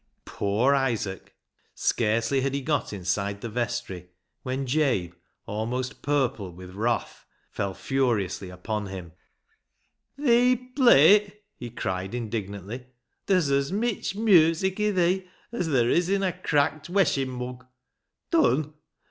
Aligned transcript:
Poor 0.25 0.73
Isaac! 0.73 1.35
scarcely 1.75 2.41
had 2.41 2.55
he 2.55 2.61
got 2.61 2.91
inside 2.91 3.41
the 3.41 3.49
vestry 3.49 4.09
when 4.41 4.65
Jabe, 4.65 5.13
almost 5.45 6.01
purple 6.01 6.49
with 6.51 6.71
wrath, 6.73 7.27
fell 7.51 7.75
furiously 7.75 8.49
upon 8.49 8.87
him." 8.87 9.11
Thee 10.17 10.55
play!" 10.55 11.41
he 11.59 11.69
cried 11.69 12.15
indignantly." 12.15 12.87
Ther's 13.27 13.51
as 13.51 13.71
mitch 13.71 14.15
music 14.15 14.79
i' 14.79 14.89
thee 14.89 15.27
as 15.51 15.67
ther' 15.67 15.87
is 15.89 16.09
in 16.09 16.23
a 16.23 16.33
cracked 16.33 16.89
weshing 16.91 17.27
mug! 17.29 17.63
Dun? 18.31 18.73